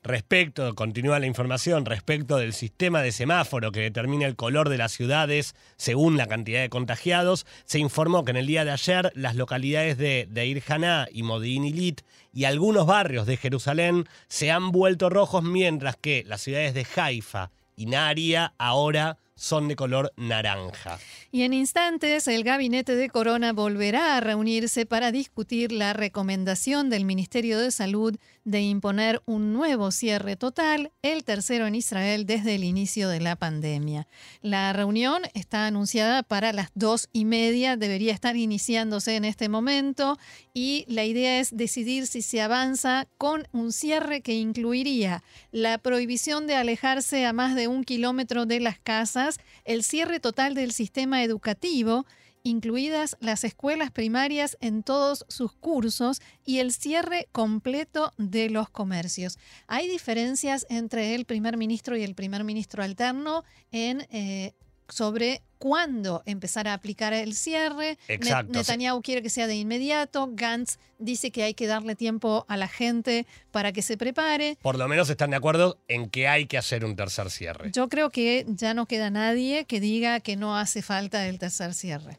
Respecto, 0.04 0.74
continúa 0.74 1.20
la 1.20 1.26
información, 1.26 1.86
respecto 1.86 2.36
del 2.36 2.54
sistema 2.54 3.02
de 3.02 3.12
semáforo 3.12 3.70
que 3.70 3.82
determina 3.82 4.26
el 4.26 4.34
color 4.34 4.68
de 4.68 4.76
las 4.76 4.90
ciudades 4.90 5.54
según 5.76 6.16
la 6.16 6.26
cantidad 6.26 6.60
de 6.60 6.68
contagiados, 6.68 7.46
se 7.66 7.78
informó 7.78 8.24
que 8.24 8.32
en 8.32 8.38
el 8.38 8.48
día 8.48 8.64
de 8.64 8.72
ayer 8.72 9.12
las 9.14 9.36
localidades 9.36 9.98
de 9.98 10.26
Deir 10.28 10.60
Haná 10.66 11.06
y 11.12 11.22
Modi'in 11.22 11.64
Ilit 11.64 12.00
y 12.32 12.46
algunos 12.46 12.84
barrios 12.84 13.26
de 13.26 13.36
Jerusalén 13.36 14.08
se 14.26 14.50
han 14.50 14.72
vuelto 14.72 15.08
rojos, 15.08 15.44
mientras 15.44 15.94
que 15.96 16.24
las 16.26 16.40
ciudades 16.40 16.74
de 16.74 16.84
Haifa 16.96 17.52
y 17.76 17.86
Naria 17.86 18.54
ahora 18.58 19.18
son 19.36 19.66
de 19.66 19.76
color 19.76 20.12
naranja. 20.16 20.98
Y 21.30 21.42
en 21.42 21.52
instantes, 21.52 22.28
el 22.28 22.44
gabinete 22.44 22.94
de 22.94 23.08
Corona 23.08 23.52
volverá 23.52 24.16
a 24.16 24.20
reunirse 24.20 24.86
para 24.86 25.10
discutir 25.10 25.72
la 25.72 25.92
recomendación 25.92 26.90
del 26.90 27.04
Ministerio 27.04 27.58
de 27.58 27.70
Salud 27.70 28.16
de 28.44 28.60
imponer 28.60 29.22
un 29.26 29.52
nuevo 29.52 29.90
cierre 29.90 30.36
total, 30.36 30.92
el 31.02 31.24
tercero 31.24 31.66
en 31.66 31.74
Israel 31.74 32.26
desde 32.26 32.54
el 32.54 32.64
inicio 32.64 33.08
de 33.08 33.20
la 33.20 33.36
pandemia. 33.36 34.08
La 34.40 34.72
reunión 34.72 35.22
está 35.34 35.66
anunciada 35.66 36.22
para 36.22 36.52
las 36.52 36.70
dos 36.74 37.08
y 37.12 37.24
media, 37.24 37.76
debería 37.76 38.12
estar 38.12 38.36
iniciándose 38.36 39.16
en 39.16 39.24
este 39.24 39.48
momento 39.48 40.18
y 40.52 40.84
la 40.88 41.04
idea 41.04 41.38
es 41.38 41.56
decidir 41.56 42.06
si 42.06 42.22
se 42.22 42.40
avanza 42.40 43.06
con 43.18 43.46
un 43.52 43.72
cierre 43.72 44.22
que 44.22 44.34
incluiría 44.34 45.22
la 45.50 45.78
prohibición 45.78 46.46
de 46.46 46.56
alejarse 46.56 47.26
a 47.26 47.32
más 47.32 47.54
de 47.54 47.68
un 47.68 47.84
kilómetro 47.84 48.46
de 48.46 48.60
las 48.60 48.78
casas, 48.78 49.38
el 49.64 49.84
cierre 49.84 50.20
total 50.20 50.54
del 50.54 50.72
sistema 50.72 51.22
educativo, 51.22 52.06
incluidas 52.42 53.16
las 53.20 53.44
escuelas 53.44 53.90
primarias 53.90 54.56
en 54.60 54.82
todos 54.82 55.24
sus 55.28 55.52
cursos 55.52 56.20
y 56.44 56.58
el 56.58 56.72
cierre 56.72 57.28
completo 57.32 58.12
de 58.18 58.50
los 58.50 58.68
comercios. 58.68 59.38
Hay 59.66 59.88
diferencias 59.88 60.66
entre 60.68 61.14
el 61.14 61.24
primer 61.24 61.56
ministro 61.56 61.96
y 61.96 62.02
el 62.02 62.14
primer 62.14 62.44
ministro 62.44 62.82
alterno 62.82 63.44
en 63.70 64.06
eh, 64.10 64.54
sobre 64.88 65.42
cuándo 65.58 66.22
empezar 66.26 66.68
a 66.68 66.74
aplicar 66.74 67.12
el 67.12 67.34
cierre. 67.34 67.96
Exacto. 68.08 68.52
Netanyahu 68.52 69.00
quiere 69.00 69.22
que 69.22 69.30
sea 69.30 69.46
de 69.46 69.54
inmediato. 69.54 70.28
Gantz 70.32 70.78
dice 70.98 71.30
que 71.30 71.44
hay 71.44 71.54
que 71.54 71.66
darle 71.66 71.94
tiempo 71.94 72.44
a 72.48 72.56
la 72.56 72.68
gente 72.68 73.26
para 73.52 73.72
que 73.72 73.80
se 73.80 73.96
prepare. 73.96 74.58
Por 74.60 74.76
lo 74.76 74.86
menos 74.88 75.08
están 75.08 75.30
de 75.30 75.36
acuerdo 75.36 75.78
en 75.88 76.10
que 76.10 76.28
hay 76.28 76.46
que 76.46 76.58
hacer 76.58 76.84
un 76.84 76.96
tercer 76.96 77.30
cierre. 77.30 77.70
Yo 77.72 77.88
creo 77.88 78.10
que 78.10 78.44
ya 78.48 78.74
no 78.74 78.86
queda 78.86 79.10
nadie 79.10 79.64
que 79.64 79.80
diga 79.80 80.20
que 80.20 80.36
no 80.36 80.58
hace 80.58 80.82
falta 80.82 81.26
el 81.26 81.38
tercer 81.38 81.74
cierre. 81.74 82.16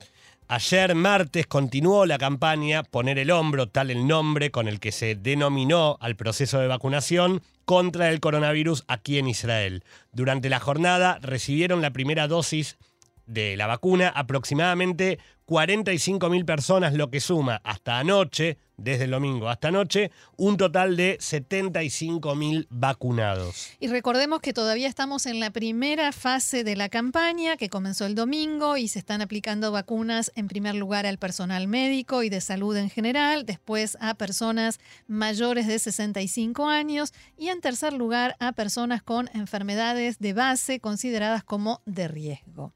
Ayer 0.55 0.93
martes 0.93 1.47
continuó 1.47 2.05
la 2.05 2.19
campaña 2.19 2.83
Poner 2.83 3.17
el 3.17 3.31
hombro, 3.31 3.69
tal 3.69 3.89
el 3.89 4.05
nombre 4.05 4.51
con 4.51 4.67
el 4.67 4.79
que 4.79 4.91
se 4.91 5.15
denominó 5.15 5.97
al 5.99 6.15
proceso 6.15 6.59
de 6.59 6.67
vacunación 6.67 7.41
contra 7.65 8.11
el 8.11 8.19
coronavirus 8.19 8.83
aquí 8.87 9.17
en 9.17 9.27
Israel. 9.27 9.83
Durante 10.11 10.49
la 10.49 10.59
jornada 10.59 11.17
recibieron 11.23 11.81
la 11.81 11.89
primera 11.89 12.27
dosis 12.27 12.77
de 13.25 13.57
la 13.57 13.65
vacuna 13.65 14.09
aproximadamente 14.09 15.17
45.000 15.47 16.45
personas, 16.45 16.93
lo 16.93 17.09
que 17.09 17.19
suma 17.19 17.61
hasta 17.63 17.99
anoche, 17.99 18.57
desde 18.77 19.05
el 19.05 19.11
domingo 19.11 19.49
hasta 19.49 19.67
anoche, 19.67 20.11
un 20.37 20.57
total 20.57 20.95
de 20.97 21.17
75.000 21.19 22.67
vacunados. 22.69 23.69
Y 23.79 23.87
recordemos 23.87 24.41
que 24.41 24.53
todavía 24.53 24.87
estamos 24.87 25.25
en 25.25 25.39
la 25.39 25.51
primera 25.51 26.11
fase 26.11 26.63
de 26.63 26.75
la 26.75 26.89
campaña 26.89 27.57
que 27.57 27.69
comenzó 27.69 28.05
el 28.05 28.15
domingo 28.15 28.77
y 28.77 28.87
se 28.87 28.99
están 28.99 29.21
aplicando 29.21 29.71
vacunas 29.71 30.31
en 30.35 30.47
primer 30.47 30.75
lugar 30.75 31.05
al 31.05 31.17
personal 31.17 31.67
médico 31.67 32.23
y 32.23 32.29
de 32.29 32.41
salud 32.41 32.75
en 32.77 32.89
general, 32.89 33.45
después 33.45 33.97
a 33.99 34.15
personas 34.15 34.79
mayores 35.07 35.67
de 35.67 35.79
65 35.79 36.67
años 36.67 37.13
y 37.37 37.49
en 37.49 37.61
tercer 37.61 37.93
lugar 37.93 38.35
a 38.39 38.53
personas 38.53 39.03
con 39.03 39.29
enfermedades 39.33 40.19
de 40.19 40.33
base 40.33 40.79
consideradas 40.79 41.43
como 41.43 41.81
de 41.85 42.07
riesgo. 42.07 42.73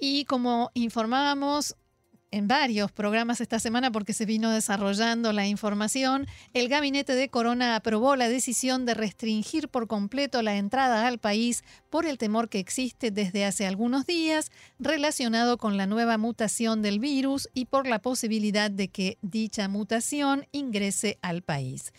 Y 0.00 0.24
como 0.24 0.70
informábamos 0.74 1.76
en 2.30 2.48
varios 2.48 2.92
programas 2.92 3.40
esta 3.40 3.58
semana 3.58 3.90
porque 3.90 4.12
se 4.12 4.24
vino 4.24 4.50
desarrollando 4.50 5.32
la 5.32 5.46
información, 5.46 6.26
el 6.54 6.68
gabinete 6.68 7.14
de 7.14 7.28
Corona 7.28 7.76
aprobó 7.76 8.16
la 8.16 8.28
decisión 8.28 8.86
de 8.86 8.94
restringir 8.94 9.68
por 9.68 9.88
completo 9.88 10.40
la 10.42 10.56
entrada 10.56 11.06
al 11.06 11.18
país 11.18 11.64
por 11.90 12.06
el 12.06 12.18
temor 12.18 12.48
que 12.48 12.60
existe 12.60 13.10
desde 13.10 13.44
hace 13.44 13.66
algunos 13.66 14.06
días 14.06 14.50
relacionado 14.78 15.58
con 15.58 15.76
la 15.76 15.86
nueva 15.86 16.18
mutación 16.18 16.82
del 16.82 17.00
virus 17.00 17.48
y 17.52 17.66
por 17.66 17.86
la 17.86 17.98
posibilidad 17.98 18.70
de 18.70 18.88
que 18.88 19.18
dicha 19.22 19.68
mutación 19.68 20.46
ingrese 20.52 21.18
al 21.22 21.42
país. 21.42 21.92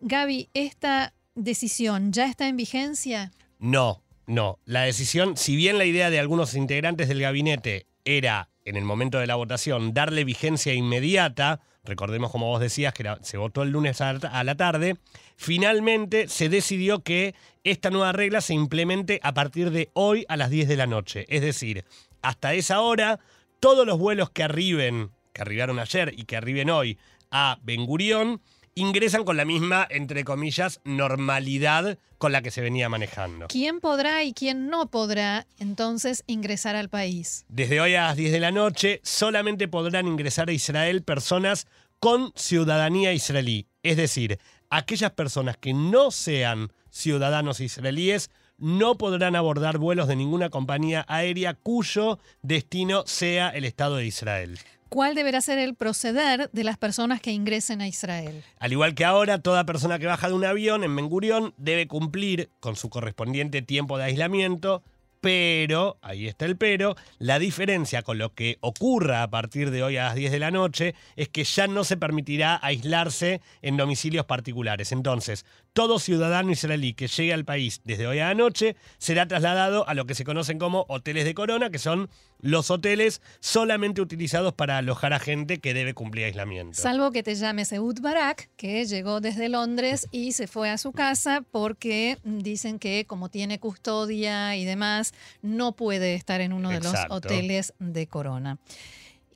Gaby, 0.00 0.48
¿esta 0.54 1.14
decisión 1.34 2.12
ya 2.12 2.26
está 2.26 2.48
en 2.48 2.56
vigencia? 2.56 3.32
No, 3.58 4.01
no. 4.26 4.58
La 4.64 4.82
decisión, 4.82 5.36
si 5.36 5.56
bien 5.56 5.78
la 5.78 5.84
idea 5.84 6.10
de 6.10 6.20
algunos 6.20 6.54
integrantes 6.54 7.08
del 7.08 7.20
gabinete 7.20 7.86
era 8.04 8.48
en 8.64 8.76
el 8.76 8.84
momento 8.84 9.18
de 9.18 9.26
la 9.26 9.34
votación 9.34 9.92
darle 9.94 10.24
vigencia 10.24 10.74
inmediata, 10.74 11.60
recordemos 11.84 12.30
como 12.30 12.46
vos 12.46 12.60
decías 12.60 12.94
que 12.94 13.04
se 13.22 13.36
votó 13.36 13.62
el 13.62 13.70
lunes 13.70 14.00
a, 14.00 14.10
a 14.10 14.44
la 14.44 14.54
tarde, 14.56 14.96
finalmente 15.36 16.28
se 16.28 16.48
decidió 16.48 17.00
que 17.00 17.34
esta 17.64 17.90
nueva 17.90 18.12
regla 18.12 18.40
se 18.40 18.54
implemente 18.54 19.20
a 19.22 19.34
partir 19.34 19.70
de 19.70 19.90
hoy 19.94 20.24
a 20.28 20.36
las 20.36 20.50
10 20.50 20.68
de 20.68 20.76
la 20.76 20.86
noche. 20.86 21.26
Es 21.28 21.42
decir, 21.42 21.84
hasta 22.22 22.54
esa 22.54 22.80
hora, 22.80 23.18
todos 23.60 23.86
los 23.86 23.98
vuelos 23.98 24.30
que 24.30 24.44
arriben, 24.44 25.10
que 25.32 25.42
arribaron 25.42 25.78
ayer 25.78 26.12
y 26.16 26.24
que 26.24 26.36
arriben 26.36 26.70
hoy 26.70 26.98
a 27.30 27.58
Ben 27.62 27.84
Gurión, 27.86 28.40
ingresan 28.74 29.24
con 29.24 29.36
la 29.36 29.44
misma, 29.44 29.86
entre 29.90 30.24
comillas, 30.24 30.80
normalidad 30.84 31.98
con 32.18 32.32
la 32.32 32.42
que 32.42 32.50
se 32.50 32.60
venía 32.60 32.88
manejando. 32.88 33.48
¿Quién 33.48 33.80
podrá 33.80 34.22
y 34.24 34.32
quién 34.32 34.68
no 34.68 34.86
podrá 34.86 35.46
entonces 35.58 36.24
ingresar 36.26 36.76
al 36.76 36.88
país? 36.88 37.44
Desde 37.48 37.80
hoy 37.80 37.94
a 37.94 38.06
las 38.06 38.16
10 38.16 38.32
de 38.32 38.40
la 38.40 38.52
noche 38.52 39.00
solamente 39.02 39.68
podrán 39.68 40.06
ingresar 40.06 40.48
a 40.48 40.52
Israel 40.52 41.02
personas 41.02 41.66
con 41.98 42.32
ciudadanía 42.34 43.12
israelí. 43.12 43.66
Es 43.82 43.96
decir, 43.96 44.38
aquellas 44.70 45.12
personas 45.12 45.56
que 45.56 45.74
no 45.74 46.10
sean 46.10 46.72
ciudadanos 46.90 47.60
israelíes 47.60 48.30
no 48.62 48.96
podrán 48.96 49.34
abordar 49.34 49.78
vuelos 49.78 50.06
de 50.06 50.14
ninguna 50.14 50.48
compañía 50.48 51.04
aérea 51.08 51.54
cuyo 51.54 52.20
destino 52.42 53.02
sea 53.06 53.48
el 53.48 53.64
Estado 53.64 53.96
de 53.96 54.06
Israel. 54.06 54.56
¿Cuál 54.88 55.16
deberá 55.16 55.40
ser 55.40 55.58
el 55.58 55.74
proceder 55.74 56.48
de 56.52 56.64
las 56.64 56.78
personas 56.78 57.20
que 57.20 57.32
ingresen 57.32 57.80
a 57.80 57.88
Israel? 57.88 58.44
Al 58.60 58.70
igual 58.70 58.94
que 58.94 59.04
ahora, 59.04 59.40
toda 59.40 59.66
persona 59.66 59.98
que 59.98 60.06
baja 60.06 60.28
de 60.28 60.34
un 60.34 60.44
avión 60.44 60.84
en 60.84 60.94
Ben 60.94 61.08
Gurión 61.08 61.54
debe 61.56 61.88
cumplir 61.88 62.50
con 62.60 62.76
su 62.76 62.88
correspondiente 62.88 63.62
tiempo 63.62 63.98
de 63.98 64.04
aislamiento, 64.04 64.84
pero, 65.22 65.98
ahí 66.02 66.26
está 66.26 66.46
el 66.46 66.56
pero, 66.56 66.96
la 67.20 67.38
diferencia 67.38 68.02
con 68.02 68.18
lo 68.18 68.34
que 68.34 68.58
ocurra 68.60 69.22
a 69.22 69.30
partir 69.30 69.70
de 69.70 69.84
hoy 69.84 69.96
a 69.96 70.06
las 70.06 70.16
10 70.16 70.32
de 70.32 70.38
la 70.40 70.50
noche 70.50 70.96
es 71.14 71.28
que 71.28 71.44
ya 71.44 71.68
no 71.68 71.84
se 71.84 71.96
permitirá 71.96 72.58
aislarse 72.60 73.40
en 73.62 73.76
domicilios 73.76 74.26
particulares. 74.26 74.90
Entonces, 74.90 75.46
todo 75.72 75.98
ciudadano 75.98 76.52
israelí 76.52 76.92
que 76.92 77.08
llegue 77.08 77.32
al 77.32 77.44
país 77.44 77.80
desde 77.84 78.06
hoy 78.06 78.18
a 78.18 78.28
la 78.28 78.34
noche 78.34 78.76
será 78.98 79.26
trasladado 79.26 79.88
a 79.88 79.94
lo 79.94 80.06
que 80.06 80.14
se 80.14 80.24
conocen 80.24 80.58
como 80.58 80.84
hoteles 80.88 81.24
de 81.24 81.34
corona, 81.34 81.70
que 81.70 81.78
son 81.78 82.10
los 82.40 82.70
hoteles 82.70 83.22
solamente 83.40 84.00
utilizados 84.00 84.52
para 84.52 84.78
alojar 84.78 85.12
a 85.12 85.18
gente 85.18 85.60
que 85.60 85.74
debe 85.74 85.94
cumplir 85.94 86.26
aislamiento. 86.26 86.80
Salvo 86.80 87.10
que 87.10 87.22
te 87.22 87.34
llames 87.34 87.72
Eud 87.72 88.00
Barak, 88.00 88.50
que 88.56 88.84
llegó 88.84 89.20
desde 89.20 89.48
Londres 89.48 90.08
y 90.10 90.32
se 90.32 90.46
fue 90.46 90.68
a 90.68 90.76
su 90.76 90.92
casa 90.92 91.42
porque 91.50 92.18
dicen 92.24 92.78
que 92.78 93.06
como 93.06 93.30
tiene 93.30 93.58
custodia 93.58 94.56
y 94.56 94.64
demás, 94.64 95.14
no 95.40 95.72
puede 95.72 96.14
estar 96.14 96.40
en 96.40 96.52
uno 96.52 96.68
de 96.68 96.76
Exacto. 96.76 97.08
los 97.08 97.16
hoteles 97.16 97.74
de 97.78 98.06
Corona. 98.06 98.58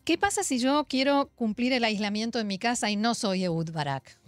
¿Qué 0.04 0.18
pasa 0.18 0.44
si 0.44 0.58
yo 0.58 0.86
quiero 0.88 1.30
cumplir 1.34 1.72
el 1.72 1.82
aislamiento 1.82 2.38
en 2.38 2.46
mi 2.46 2.58
casa 2.58 2.90
y 2.90 2.96
no 2.96 3.14
soy 3.14 3.44
Eud 3.44 3.72
Barak? 3.72 4.18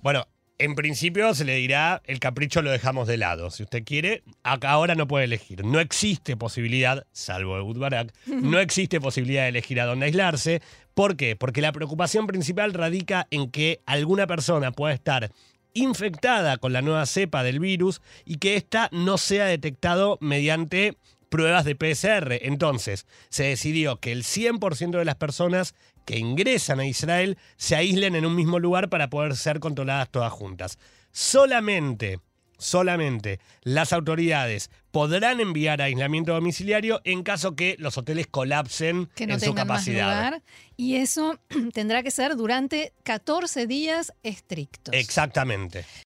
Bueno, 0.00 0.26
en 0.58 0.74
principio 0.74 1.34
se 1.34 1.44
le 1.44 1.54
dirá 1.56 2.02
el 2.04 2.18
capricho 2.18 2.62
lo 2.62 2.70
dejamos 2.70 3.06
de 3.06 3.16
lado. 3.16 3.50
Si 3.50 3.62
usted 3.62 3.84
quiere, 3.84 4.22
acá 4.42 4.70
ahora 4.70 4.94
no 4.94 5.06
puede 5.06 5.24
elegir. 5.24 5.64
No 5.64 5.80
existe 5.80 6.36
posibilidad, 6.36 7.06
salvo 7.12 7.56
Eud 7.56 7.78
Barak, 7.78 8.12
no 8.26 8.58
existe 8.58 9.00
posibilidad 9.00 9.42
de 9.42 9.50
elegir 9.50 9.80
a 9.80 9.86
dónde 9.86 10.06
aislarse. 10.06 10.60
¿Por 10.94 11.16
qué? 11.16 11.36
Porque 11.36 11.62
la 11.62 11.72
preocupación 11.72 12.26
principal 12.26 12.74
radica 12.74 13.28
en 13.30 13.50
que 13.50 13.80
alguna 13.86 14.26
persona 14.26 14.72
pueda 14.72 14.94
estar 14.94 15.30
infectada 15.74 16.56
con 16.56 16.72
la 16.72 16.82
nueva 16.82 17.06
cepa 17.06 17.44
del 17.44 17.60
virus 17.60 18.00
y 18.24 18.38
que 18.38 18.56
ésta 18.56 18.88
no 18.90 19.16
sea 19.16 19.44
detectado 19.44 20.18
mediante 20.20 20.96
pruebas 21.28 21.64
de 21.64 21.74
PCR. 21.74 22.32
Entonces, 22.42 23.06
se 23.28 23.44
decidió 23.44 24.00
que 24.00 24.12
el 24.12 24.24
100% 24.24 24.98
de 24.98 25.04
las 25.04 25.16
personas 25.16 25.74
que 26.04 26.18
ingresan 26.18 26.80
a 26.80 26.86
Israel 26.86 27.38
se 27.56 27.76
aíslen 27.76 28.14
en 28.14 28.26
un 28.26 28.34
mismo 28.34 28.58
lugar 28.58 28.88
para 28.88 29.10
poder 29.10 29.36
ser 29.36 29.60
controladas 29.60 30.10
todas 30.10 30.32
juntas. 30.32 30.78
Solamente 31.12 32.20
solamente 32.58 33.38
las 33.62 33.92
autoridades 33.92 34.70
podrán 34.90 35.40
enviar 35.40 35.80
a 35.80 35.84
aislamiento 35.84 36.34
domiciliario 36.34 37.00
en 37.04 37.22
caso 37.22 37.54
que 37.54 37.76
los 37.78 37.96
hoteles 37.96 38.26
colapsen 38.26 39.08
que 39.14 39.26
no 39.26 39.34
en 39.34 39.40
su 39.40 39.54
capacidad. 39.54 40.06
lugar. 40.08 40.42
Y 40.76 40.96
eso 40.96 41.38
tendrá 41.72 42.02
que 42.02 42.10
ser 42.10 42.36
durante 42.36 42.92
14 43.04 43.66
días 43.66 44.12
estrictos. 44.22 44.94
Exactamente. 44.94 45.84